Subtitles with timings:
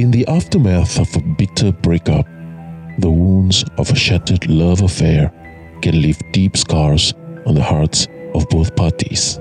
[0.00, 2.24] In the aftermath of a bitter breakup,
[3.00, 5.30] the wounds of a shattered love affair
[5.82, 7.12] can leave deep scars
[7.44, 9.38] on the hearts of both parties.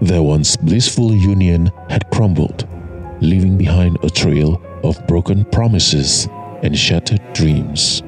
[0.00, 2.66] Their once blissful union had crumbled,
[3.20, 6.28] leaving behind a trail of broken promises
[6.62, 8.02] and shattered dreams.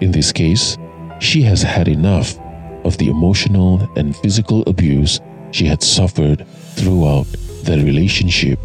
[0.00, 0.76] In this case,
[1.20, 2.38] she has had enough
[2.84, 5.20] of the emotional and physical abuse
[5.50, 7.26] she had suffered throughout
[7.62, 8.58] the relationship.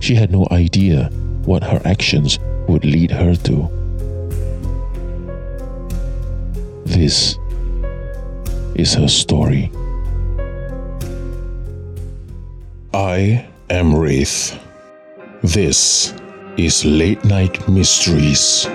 [0.00, 1.10] She had no idea
[1.44, 3.68] what her actions would lead her to.
[6.86, 7.38] This
[8.74, 9.70] is her story.
[12.92, 14.58] I am Wraith.
[15.42, 16.12] This
[16.56, 18.66] is Late Night Mysteries.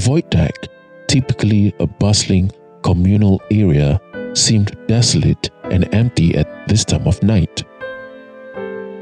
[0.00, 0.54] Void deck,
[1.08, 4.00] typically a bustling communal area,
[4.32, 7.64] seemed desolate and empty at this time of night.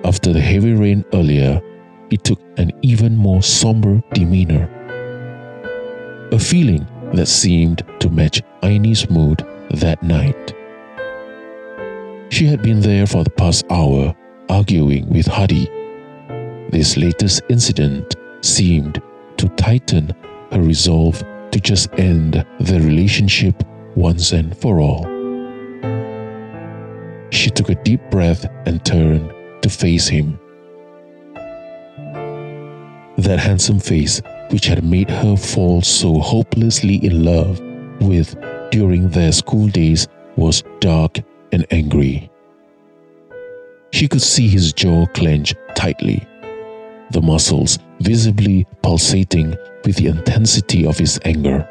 [0.05, 1.63] After the heavy rain earlier,
[2.11, 4.69] it took an even more somber demeanor.
[6.33, 10.53] A feeling that seemed to match Aini's mood that night.
[12.33, 14.17] She had been there for the past hour,
[14.49, 15.67] arguing with Hadi.
[16.71, 19.01] This latest incident seemed
[19.37, 20.13] to tighten
[20.53, 23.63] her resolve to just end the relationship
[23.95, 25.05] once and for all.
[27.31, 29.33] She took a deep breath and turned
[29.63, 30.39] to face him.
[33.17, 37.61] That handsome face, which had made her fall so hopelessly in love
[38.01, 38.37] with
[38.71, 41.19] during their school days, was dark
[41.53, 42.31] and angry.
[43.93, 46.27] She could see his jaw clench tightly,
[47.11, 51.69] the muscles visibly pulsating with the intensity of his anger.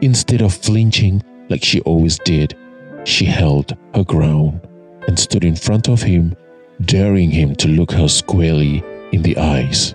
[0.00, 2.56] Instead of flinching like she always did,
[3.04, 4.60] she held her ground
[5.08, 6.34] and stood in front of him,
[6.82, 8.82] daring him to look her squarely
[9.12, 9.94] in the eyes.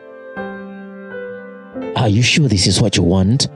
[1.95, 3.47] Are you sure this is what you want?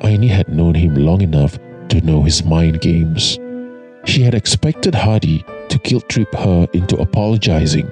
[0.00, 3.38] Aini had known him long enough to know his mind games.
[4.04, 7.90] She had expected Hadi to guilt trip her into apologizing.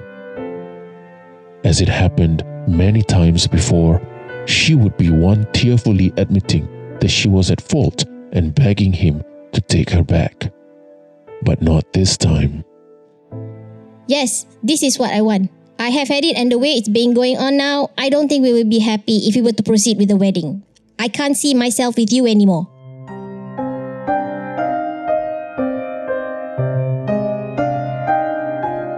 [1.63, 4.01] As it happened many times before,
[4.45, 6.67] she would be one tearfully admitting
[6.99, 8.03] that she was at fault
[8.33, 10.51] and begging him to take her back.
[11.41, 12.65] But not this time.
[14.07, 15.51] Yes, this is what I want.
[15.79, 18.43] I have had it, and the way it's been going on now, I don't think
[18.43, 20.63] we will be happy if we were to proceed with the wedding.
[20.99, 22.67] I can't see myself with you anymore.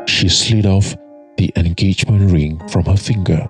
[0.08, 0.96] She slid off
[1.38, 3.48] the engagement ring from her finger.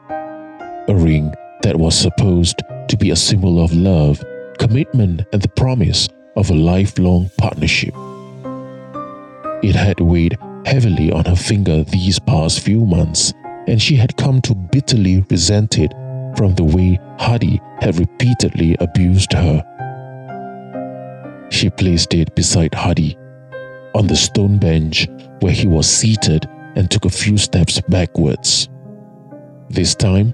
[0.88, 4.24] A ring that was supposed to be a symbol of love,
[4.60, 7.94] commitment, and the promise of a lifelong partnership.
[9.64, 13.34] It had weighed heavily on her finger these past few months,
[13.68, 15.92] and she had come to bitterly resent it
[16.38, 19.64] from the way Hadi had repeatedly abused her.
[21.50, 23.18] She placed it beside Hadi
[23.94, 25.08] on the stone bench
[25.40, 28.70] where he was seated and took a few steps backwards.
[29.70, 30.34] This time,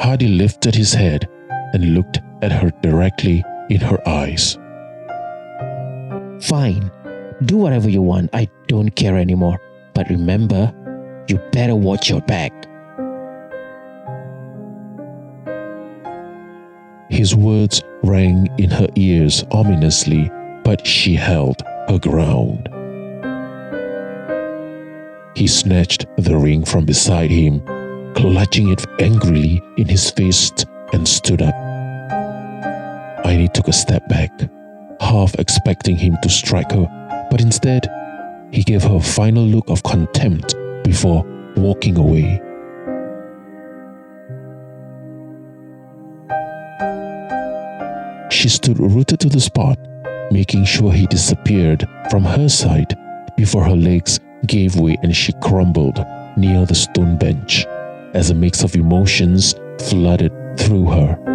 [0.00, 1.28] Hadi lifted his head
[1.72, 4.58] and looked at her directly in her eyes.
[6.42, 6.90] Fine.
[7.44, 8.30] Do whatever you want.
[8.32, 9.58] I don't care anymore.
[9.94, 10.72] But remember,
[11.28, 12.52] you better watch your back.
[17.10, 20.30] His words rang in her ears ominously,
[20.64, 22.68] but she held her ground.
[25.34, 27.62] He snatched the ring from beside him,
[28.14, 31.54] clutching it angrily in his fist, and stood up.
[33.24, 34.30] Aini took a step back,
[35.00, 36.86] half expecting him to strike her,
[37.30, 37.88] but instead,
[38.52, 41.24] he gave her a final look of contempt before
[41.56, 42.40] walking away.
[48.30, 49.78] She stood rooted to the spot,
[50.30, 52.92] making sure he disappeared from her sight
[53.36, 56.04] before her legs gave way and she crumbled
[56.36, 57.66] near the stone bench
[58.14, 59.54] as a mix of emotions
[59.88, 61.31] flooded through her.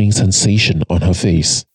[0.00, 1.66] Burning sensation on her face.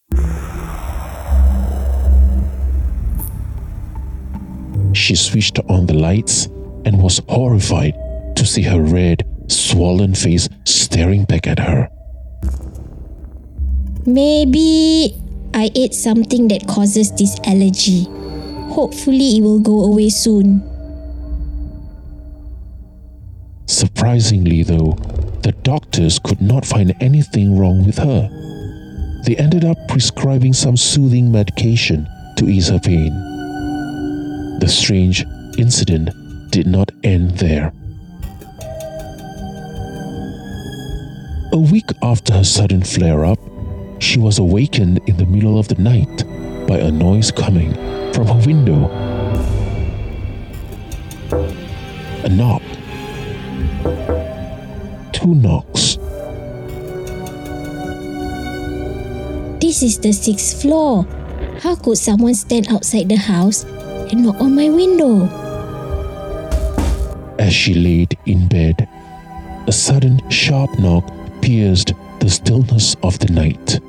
[4.93, 6.47] She switched on the lights
[6.85, 7.93] and was horrified
[8.35, 11.87] to see her red, swollen face staring back at her.
[14.07, 15.13] Maybe
[15.53, 18.05] I ate something that causes this allergy.
[18.73, 20.63] Hopefully, it will go away soon.
[23.67, 24.97] Surprisingly, though,
[25.45, 28.27] the doctors could not find anything wrong with her.
[29.27, 32.07] They ended up prescribing some soothing medication
[32.37, 33.13] to ease her pain.
[34.59, 35.23] The strange
[35.59, 36.09] incident
[36.49, 37.71] did not end there.
[41.53, 43.37] A week after her sudden flare up,
[43.99, 46.25] she was awakened in the middle of the night
[46.67, 47.71] by a noise coming
[48.13, 48.89] from her window.
[52.23, 52.63] A knock.
[55.25, 55.97] Two knocks.
[59.59, 61.03] This is the sixth floor.
[61.61, 65.25] How could someone stand outside the house and knock on my window?
[67.39, 68.87] As she laid in bed,
[69.65, 71.11] a sudden sharp knock
[71.41, 73.79] pierced the stillness of the night.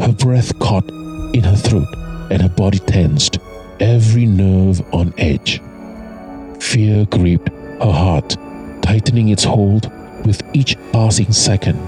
[0.00, 0.88] Her breath caught
[1.34, 1.92] in her throat
[2.30, 3.38] and her body tensed,
[3.80, 5.60] every nerve on edge.
[6.58, 8.34] Fear gripped her heart,
[8.80, 9.92] tightening its hold
[10.24, 11.78] with each passing second.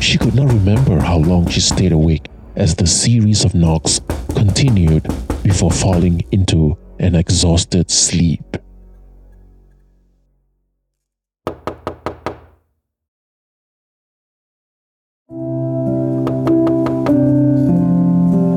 [0.00, 4.00] She could not remember how long she stayed awake as the series of knocks
[4.34, 5.06] continued
[5.42, 8.42] before falling into an exhausted sleep.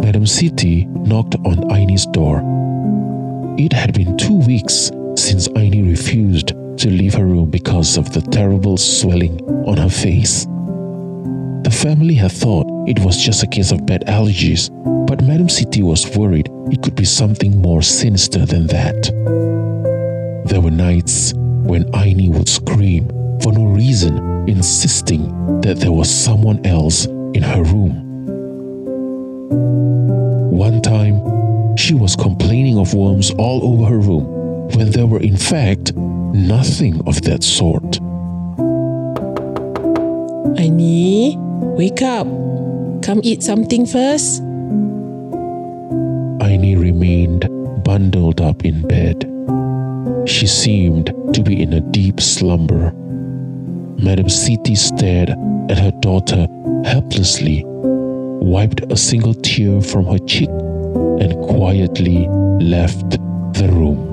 [0.03, 2.41] Madam Siti knocked on Aini's door.
[3.61, 6.47] It had been two weeks since Aini refused
[6.79, 10.45] to leave her room because of the terrible swelling on her face.
[11.63, 14.71] The family had thought it was just a case of bad allergies,
[15.05, 18.99] but Madam Siti was worried it could be something more sinister than that.
[20.47, 23.09] There were nights when Aini would scream
[23.41, 24.17] for no reason,
[24.49, 28.07] insisting that there was someone else in her room.
[30.49, 31.40] One time,
[31.77, 34.25] she was complaining of worms all over her room
[34.75, 37.99] when there were, in fact, nothing of that sort.
[40.57, 41.35] Aini,
[41.75, 42.27] wake up.
[43.03, 44.41] Come eat something first.
[46.41, 47.47] Aini remained
[47.83, 49.27] bundled up in bed.
[50.27, 52.91] She seemed to be in a deep slumber.
[53.97, 55.29] Madam Siti stared
[55.69, 56.47] at her daughter
[56.85, 60.49] helplessly, wiped a single tear from her cheek,
[61.21, 62.27] and quietly
[62.59, 64.09] left the room.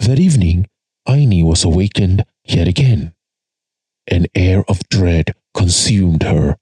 [0.00, 0.66] That evening,
[1.08, 3.14] Aini was awakened yet again.
[4.06, 6.56] An air of dread consumed her.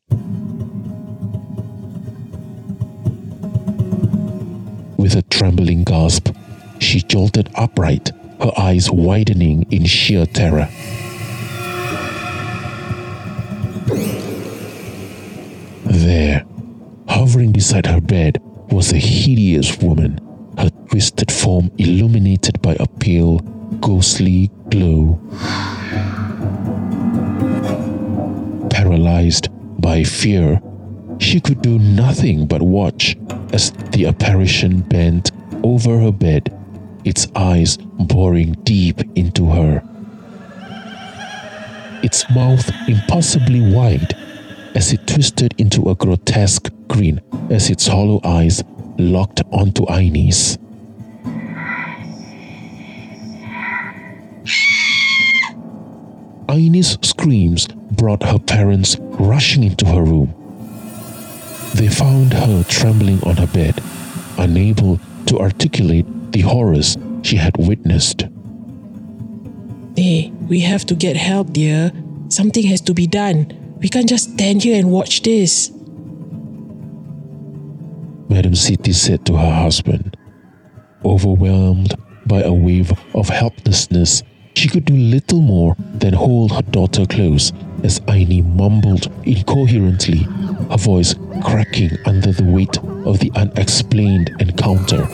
[4.97, 6.29] With a trembling gasp,
[6.79, 10.69] she jolted upright, her eyes widening in sheer terror.
[17.75, 18.41] Beside her bed,
[18.71, 20.21] was a hideous woman,
[20.57, 23.39] her twisted form illuminated by a pale,
[23.81, 25.19] ghostly glow.
[28.71, 29.49] Paralyzed
[29.81, 30.63] by fear,
[31.19, 33.17] she could do nothing but watch
[33.53, 35.33] as the apparition bent
[35.65, 36.57] over her bed,
[37.05, 39.83] its eyes boring deep into her.
[42.05, 44.15] Its mouth impossibly wide,
[44.75, 48.63] as it twisted into a grotesque grin as its hollow eyes
[48.99, 50.59] locked onto Aini's.
[56.49, 60.35] Aini's screams brought her parents rushing into her room.
[61.75, 63.83] They found her trembling on her bed,
[64.39, 68.25] unable to articulate the horrors she had witnessed.
[69.97, 71.93] Hey, we have to get help, dear.
[72.29, 73.64] Something has to be done.
[73.79, 75.71] We can't just stand here and watch this.
[78.29, 80.17] Madam Siti said to her husband.
[81.05, 81.95] Overwhelmed
[82.27, 84.23] by a wave of helplessness,
[84.55, 87.53] she could do little more than hold her daughter close
[87.83, 90.27] as Aini mumbled incoherently,
[90.71, 95.05] her voice cracking under the weight of the unexplained encounter.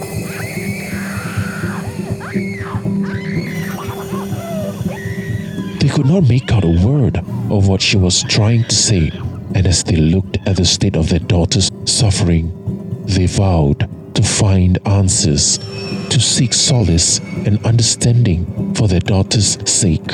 [5.80, 9.10] They could not make out a word of what she was trying to say,
[9.54, 12.52] and as they looked at the state of their daughter's suffering,
[13.06, 15.58] they vowed to find answers,
[16.08, 20.08] to seek solace and understanding for their daughter's sake.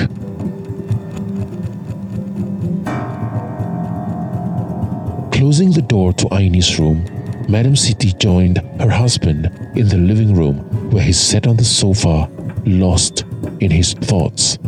[5.33, 7.05] Closing the door to Aini's room,
[7.49, 10.59] Madam Siti joined her husband in the living room
[10.91, 12.29] where he sat on the sofa,
[12.65, 13.25] lost
[13.61, 14.59] in his thoughts.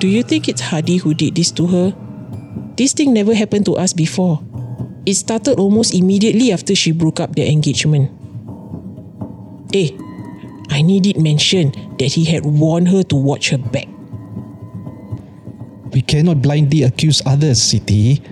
[0.00, 1.92] Do you think it's Hadi who did this to her?
[2.78, 4.40] This thing never happened to us before.
[5.04, 8.08] It started almost immediately after she broke up their engagement.
[9.74, 9.90] Eh,
[10.70, 13.88] I need needed mention that he had warned her to watch her back.
[15.92, 18.24] We cannot blindly accuse others, Siti.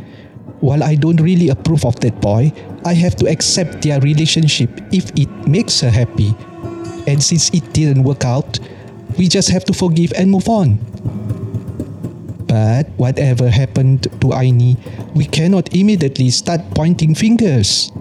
[0.61, 2.51] While I don't really approve of that boy,
[2.87, 6.33] I have to accept their relationship if it makes her happy.
[7.07, 8.59] And since it didn't work out,
[9.19, 10.81] we just have to forgive and move on.
[12.49, 14.77] But whatever happened to Aini,
[15.15, 17.93] we cannot immediately start pointing fingers.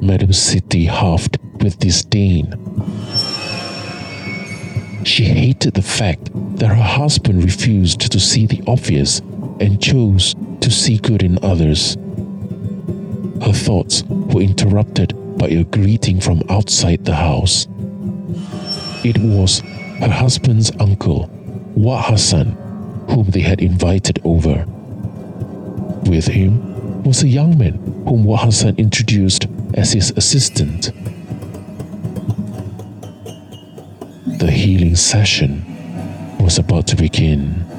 [0.00, 2.54] Madam Siti huffed with disdain.
[5.04, 9.20] She hated the fact that her husband refused to see the obvious
[9.60, 11.96] and chose to see good in others.
[13.44, 17.66] Her thoughts were interrupted by a greeting from outside the house.
[19.04, 19.60] It was
[20.00, 21.30] her husband's uncle,
[21.76, 22.52] Wah Hassan,
[23.08, 24.64] whom they had invited over.
[26.08, 27.74] With him was a young man
[28.06, 30.92] whom Wah Hassan introduced as his assistant.
[34.38, 35.64] The healing session
[36.40, 37.69] was about to begin.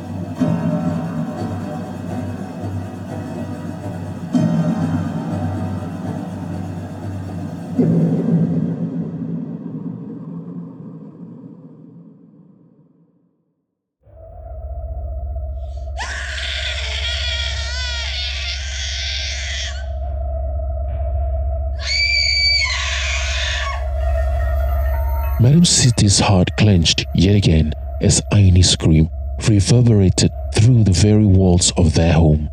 [25.42, 29.10] Madam Siti's heart clenched yet again as Aini's scream
[29.50, 32.48] reverberated through the very walls of their home.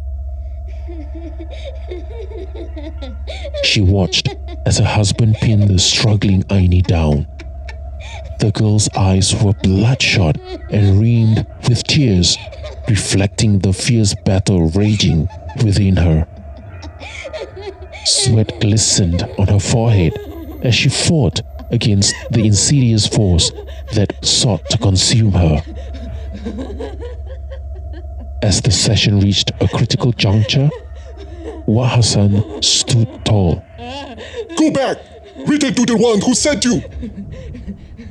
[3.62, 7.26] She watched as her husband pinned the struggling Aini down.
[8.40, 10.38] The girl's eyes were bloodshot
[10.71, 12.38] and rimmed with tears,
[12.88, 15.28] reflecting the fierce battle raging
[15.62, 16.26] within her.
[18.07, 20.14] Sweat glistened on her forehead
[20.62, 23.52] as she fought against the insidious force
[23.94, 25.62] that sought to consume her.
[28.42, 30.70] As the session reached a critical juncture,
[31.66, 33.62] Wah Hassan stood tall.
[34.56, 34.98] Go back!
[35.46, 36.82] Return to the one who sent you!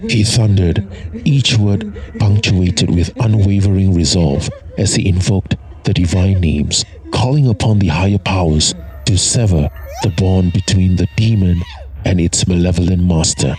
[0.07, 0.85] He thundered,
[1.25, 7.87] each word punctuated with unwavering resolve as he invoked the divine names, calling upon the
[7.87, 9.69] higher powers to sever
[10.03, 11.61] the bond between the demon
[12.05, 13.55] and its malevolent master.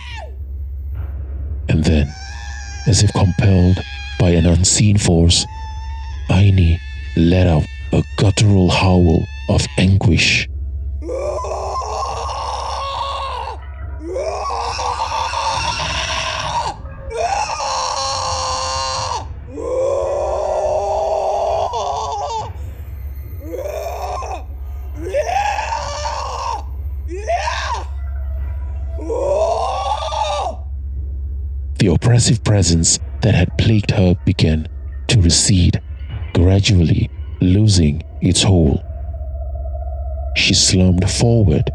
[1.69, 2.07] And then,
[2.87, 3.77] as if compelled
[4.19, 5.45] by an unseen force,
[6.29, 6.79] Aini
[7.15, 10.47] let out a guttural howl of anguish.
[32.19, 34.67] Oppressive presence that had plagued her began
[35.07, 35.81] to recede,
[36.33, 37.09] gradually
[37.39, 38.83] losing its hold.
[40.35, 41.71] She slumped forward,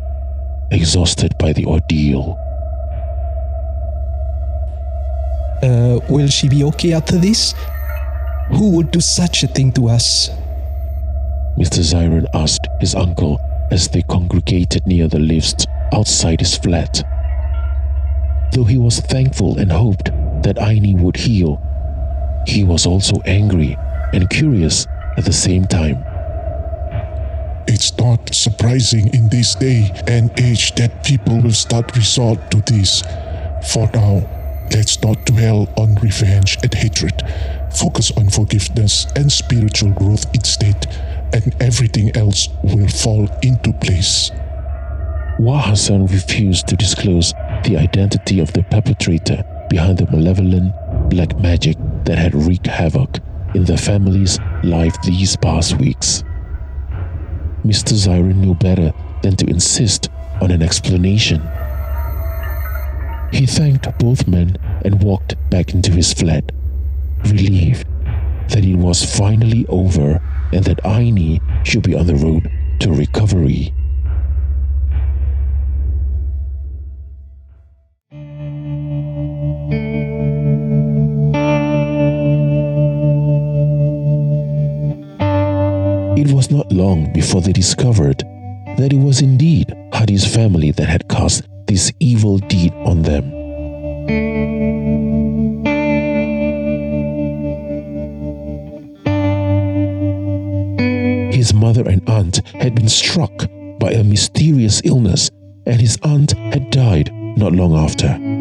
[0.71, 2.37] exhausted by the ordeal.
[5.63, 7.55] Uh, will she be okay after this?
[8.51, 10.29] Who would do such a thing to us?
[11.57, 11.81] Mr.
[11.81, 17.03] Zyron asked his uncle as they congregated near the lifts outside his flat.
[18.53, 20.11] Though he was thankful and hoped
[20.45, 21.61] that Aini would heal,
[22.47, 23.77] he was also angry
[24.13, 24.87] and curious
[25.17, 26.05] at the same time.
[27.67, 33.03] It's not surprising in this day and age that people will start resort to this.
[33.73, 34.29] For now,
[34.71, 37.23] let's not dwell on revenge and hatred.
[37.73, 40.87] Focus on forgiveness and spiritual growth instead,
[41.33, 44.31] and everything else will fall into place.
[45.39, 47.33] Wah Hassan refused to disclose
[47.65, 50.73] the identity of the perpetrator behind the malevolent
[51.11, 53.19] black magic that had wreaked havoc
[53.55, 56.23] in the family's life these past weeks.
[57.65, 57.95] Mr.
[57.95, 58.93] Zyron knew better
[59.23, 61.41] than to insist on an explanation.
[63.33, 66.53] He thanked both men and walked back into his flat,
[67.25, 67.87] relieved
[68.51, 70.21] that it was finally over
[70.53, 73.73] and that Aini should be on the road to recovery.
[86.25, 88.21] It was not long before they discovered
[88.79, 93.25] that it was indeed Hadi's family that had cast this evil deed on them.
[101.31, 103.47] His mother and aunt had been struck
[103.79, 105.31] by a mysterious illness,
[105.67, 108.34] and his aunt had died not long after.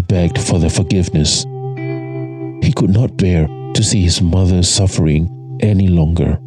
[0.00, 1.44] Begged for their forgiveness.
[2.62, 6.38] He could not bear to see his mother suffering any longer.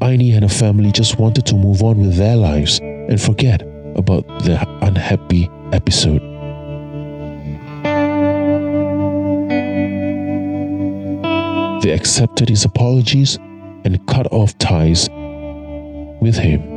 [0.00, 3.62] Aini and her family just wanted to move on with their lives and forget
[3.96, 6.20] about the unhappy episode.
[11.82, 13.36] They accepted his apologies
[13.84, 15.08] and cut off ties
[16.22, 16.71] with him.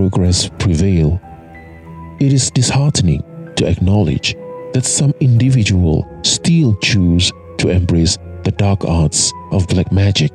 [0.00, 1.20] Progress prevail,
[2.20, 3.22] it is disheartening
[3.54, 4.34] to acknowledge
[4.72, 10.32] that some individuals still choose to embrace the dark arts of black magic,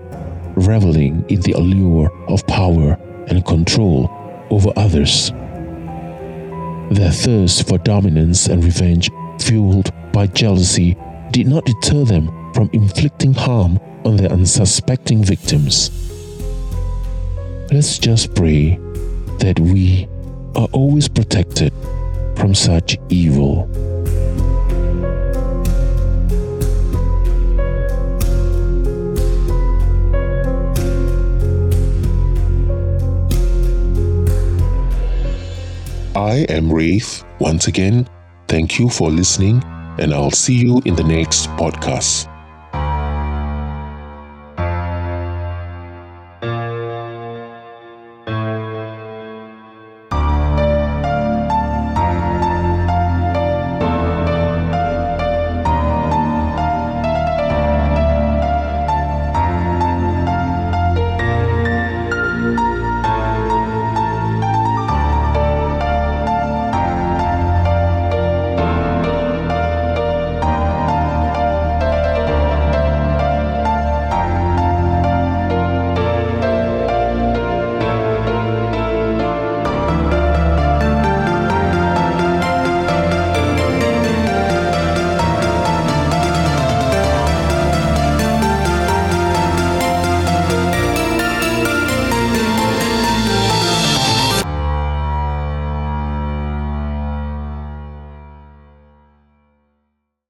[0.56, 2.96] reveling in the allure of power
[3.30, 4.08] and control
[4.52, 5.32] over others.
[6.92, 9.10] Their thirst for dominance and revenge,
[9.42, 10.96] fueled by jealousy,
[11.32, 15.90] did not deter them from inflicting harm on their unsuspecting victims.
[17.72, 18.80] Let's just pray
[19.40, 20.08] that we
[20.56, 21.74] are always protected
[22.36, 23.70] from such evil.
[36.16, 37.24] I am Wraith.
[37.40, 38.08] Once again,
[38.48, 39.62] thank you for listening,
[40.00, 42.35] and I'll see you in the next podcast.